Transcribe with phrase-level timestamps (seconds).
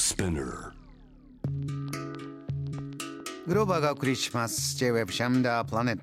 [0.00, 0.72] Spinner.
[3.46, 4.74] グローバーがお送りします。
[4.78, 6.02] J-Web シャムダープラネット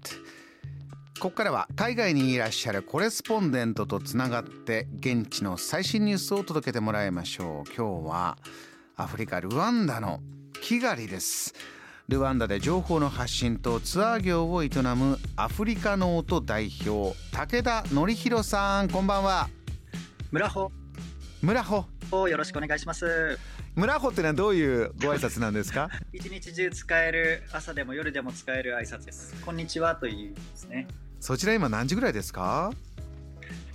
[1.19, 7.73] ここからは海外にいらっしゃるコレスポンデントとつながって現地の最新ニュースを届けてもらいましょう。
[7.75, 8.37] 今日は
[8.95, 10.19] アフリカルワンダの
[10.61, 11.55] キガリです。
[12.07, 18.89] ルワンダで情報の発信とツアー業を営むアフリカノート代表武田則弘さん。
[18.89, 19.49] こんばんは。
[20.31, 20.71] 村穂。
[21.41, 21.97] 村穂。
[22.11, 23.37] をよろしくお願いします
[23.77, 25.91] 村穂ってのはどういうご挨拶なんですか？
[26.11, 29.35] 一日中使える朝でも夜でも使える挨拶です。
[29.45, 30.87] こんにちはというですね。
[31.19, 32.71] そちら今何時ぐらいですか？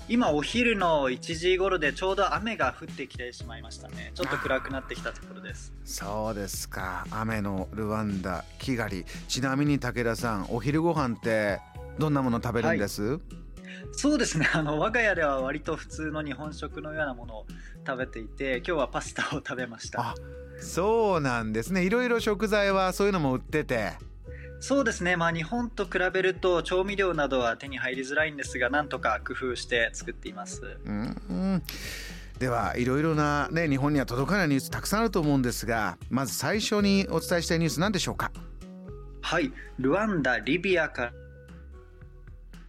[0.09, 4.11] 今お昼の1時頃でちょうど雨が降ってきてしまいましたね。
[4.17, 5.73] ちょっと暗くなってきたところです。
[5.85, 7.07] そうですか。
[7.13, 9.05] 雨のルワンダキガリ。
[9.29, 11.61] ちなみに武田さんお昼ご飯って
[12.01, 13.21] どんなもの食べるんです、はい
[13.93, 14.49] そうですね。
[14.53, 17.47] あの我が家では割と普通の日本食のようなものを
[17.87, 20.01] 食べていて今日はパスタを食べました。
[20.01, 20.15] あ
[20.61, 21.85] そうなんですね。
[21.85, 23.93] いろいろ食材はそういうのも売ってて。
[24.61, 25.17] そうですね。
[25.17, 30.79] まあ日本と比べると調味料などは手に入りづらいんですがなんとか工夫して作っています。
[30.85, 31.63] うん。
[32.39, 38.31] ではいろいろなね日本には届かないニュースたくさんあると思うんですがまず最初にお伝えしたいニュース何でしょうか？
[39.21, 39.53] はい。
[39.79, 41.13] ルワンダリビアか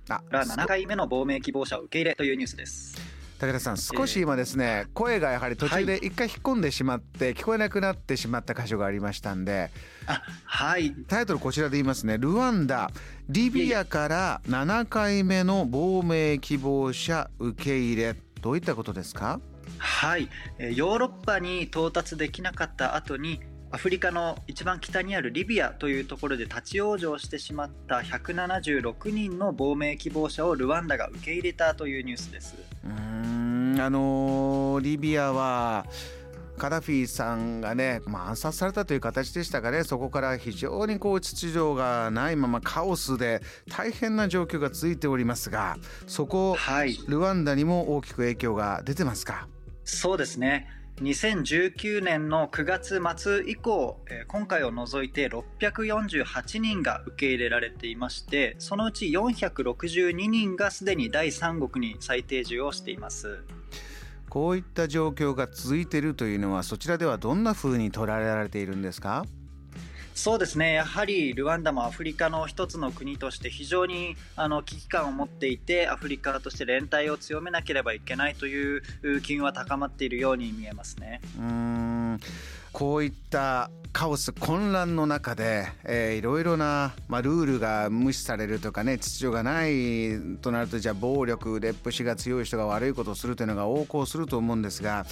[0.08, 2.96] らら7回目の亡命希望者を受け入れというニュースです。
[3.40, 9.70] 武田さん少し今ですね、えー、声がやはり途中で一回引っ込んでしまって、はい、聞こえなくなってしまった箇所がありましたんで
[10.08, 10.96] あはい。
[11.10, 12.90] タイトルこちらで言いますねルワンダ
[13.28, 19.42] リビアから7回目の亡命希望者受け入れどういったことですか？
[19.78, 20.30] はい。
[20.60, 23.42] ヨーロッパに到達できなかった後に
[23.74, 32.56] アフリカの一番北にあるリビアというところで立ち往生してしまった176人の亡命希望者をルワンダが受け入れたというニュースです。
[32.86, 35.88] うんあのリビアは
[36.56, 39.84] カダフィさんがね、まあ、暗殺されたという形でしたがね。
[39.84, 49.48] そこから非常にこう秩序がないままカオスで大変な状況が続いておりますがそこ、はい、ルワンダにも大きく影響が出てますか？
[49.84, 63.44] そうですね2019年の9月末以降、今回を除いて648人が受け入れられていましてそのうち462人がすでに第三国に再定住をしています。
[64.30, 69.26] こういった状況が続いているというのはそちらではどんなふうに捉えられているんですか？
[70.14, 81.22] そうですねやはりルワンダもアフリカの一つの国として非常にあの危機感を持っていてアフリカとして連帯を強めなければいけないという機運は高まっているように見えますね。
[81.38, 82.03] うん
[82.72, 95.06] こういったカオス混乱の中で、えー、いろいろな、まあ、ルールが無視されるとかね秩序がないとなるとじゃあ暴力烈風しが強い人が悪いことをするというのが横行すると思うんですが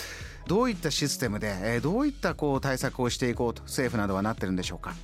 [0.48, 4.96] どういったシステムで、えー、どういったこう対策をしていこうと政府などはなってるんでしょうか？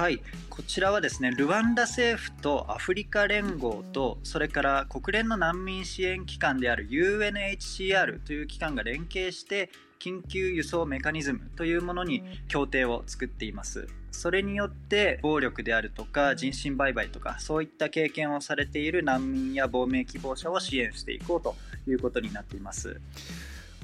[0.00, 0.22] はい。
[0.48, 9.68] こちらはですねルワンダ政府とアフリカ連合とそれから国連の難民支援機関である UNHCR という機関が連携して
[9.98, 13.88] 緊急輸送メカニズムというものに協定を作っています。
[14.10, 21.54] それによって暴力であるとか人身売買とかそういった経験をされている難民や亡命希望者を支援していこうと
[21.86, 22.98] いうことになっています。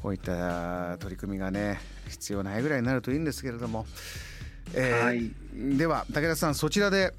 [0.00, 1.78] こういった取り組みがね
[2.08, 3.84] 必要ないぐらいになるといいんですけれども、
[4.74, 7.12] えー、はい、では武田さんそちらで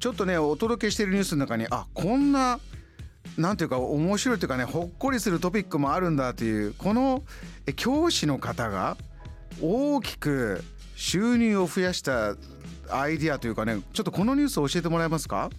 [0.00, 2.60] ちょっとねお届けしているニュースの中にあこんな
[3.36, 7.22] なんていうか面白いというかねほっこりするトピックもあるんだというこの
[7.76, 8.96] 教師の方が
[9.60, 10.62] 大きく
[10.96, 12.36] 収入を増やした
[12.90, 15.50] アイディアというかねちょっとこのニュースを教えてもらえますか？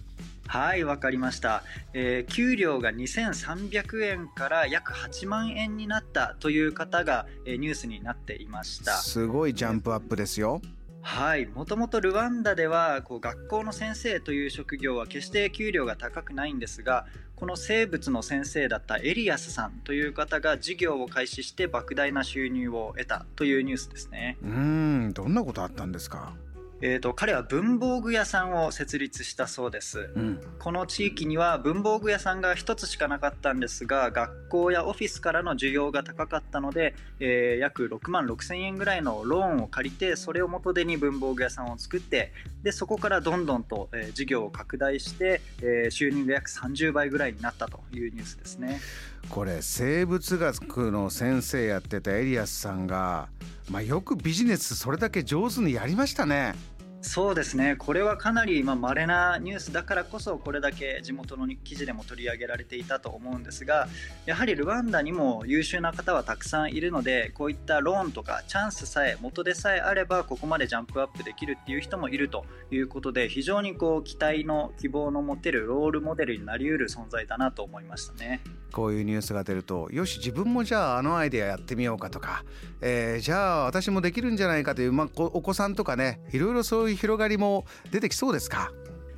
[0.46, 1.62] はいわかりました、
[1.94, 8.94] えー、給料が2300円から約8万円になったという方が、えー、ニュースになっていました。
[8.94, 10.60] すごいジャンプアップですよ、
[11.02, 11.46] はい。
[11.46, 17.06] もともとルワンダではこう学校の先生という職業は決して給料が高くないんですが
[17.36, 24.36] この生物の先生だったエリアスさんという方が事業を開始して莫大な収入を得たというニュースですね。
[24.42, 25.12] うん。
[25.14, 26.34] どんなことあったんですか？
[26.82, 42.32] えーと、彼は文房具屋さんを設立したそうです、うん、この地域には文房具屋さんが1つしかなかったんですが学校やオフィスからの需要が高かったので、えー、約6万6千円ぐらいのローンを借りてそれを元手に文房具屋さんを作って
[42.62, 48.80] でそこからどんどんと、えー、事業を拡大して、えー、収入が約30倍ぐらいになったというニュースですね。
[49.28, 53.28] これ生物学の先生やってたエリアスさんが、
[53.70, 56.54] まあ、よくビジネスそれだけ上手にやりましたね
[57.02, 63.88] そうですね、これはかなりまれなニュースだからこそ、これだけ地元の記事でも取り上げられていたと思うんですが、
[64.26, 78.42] やはりルワンダにも優秀な方はたくさんいるので、こういったローンとかチャンスさえ、元でさえあれば、ここまでジャンプアップできるっていう人もいるということで、非常にこう期待の希望の持てるロールモデルになりうる存在だなと思いましたね。
[78.70, 82.44] こういうニュースが出ると、よし、自分もじゃあ、あのアイデアやってみようかとか、
[82.80, 88.72] えー、じゃあ、私もできるんじゃないかという、まあ、お子さんとかね、いろいろそういう広がりも出てきそうですか？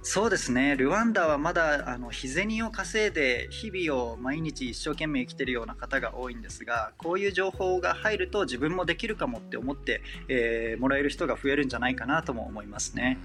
[0.05, 13.17] そうですねルワンダはまだあの日銭を稼いで日々を毎日一生懸命生きてるような方が多いんですがこういう情報が入ると自分もできるかもって思って、えー、もらえる人が増えるんじゃないかなとも思いますね。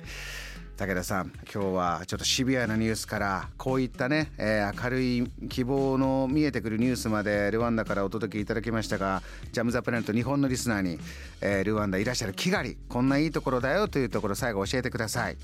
[0.00, 0.35] うん
[0.76, 10.98] 武田さん今日はちょっとシビアなニュースからこういったね、えー、明るい希望の見えてくるニュースまでルワンダからお届けいただきましたがジャム・ザ・プラネット日本のリスナーに、
[11.40, 15.38] えー、ルワンダいらっしゃるキガリこんないいところだよというところ最後教えてください。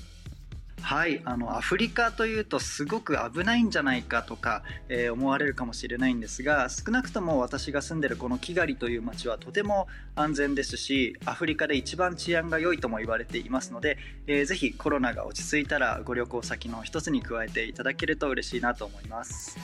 [0.83, 13.97] はいあのアフリカというとすごく危ないんじゃないかとか、えー、思われるかもしれないんですが少なくとも私が住んでるこのキガリという街はとても安全ですしアフリカで一番治安が良いとも言われていますので、
[14.27, 19.57] えー、ぜひコロナが落ち着いたらご旅行先の一つに加えていただけると嬉しいなと思います。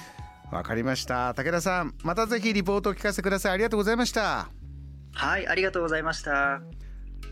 [0.52, 1.34] わかりました。
[1.34, 3.52] 武田さんまたぜひリポートを聞かせてください。
[3.54, 4.50] ありがとうございました。
[5.14, 6.62] はいありがとうございました。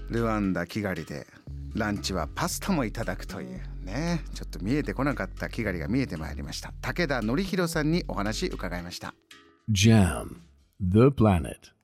[0.09, 1.25] ルワンダキガリで
[1.73, 4.21] ランチはパスタもいただくというね。
[4.35, 6.73] ちょっと見えてこなかったキガリが見えてまいりました。
[6.81, 9.15] 武田典弘さんにお話伺いました。
[9.71, 10.35] JAM
[10.79, 11.76] The Planet.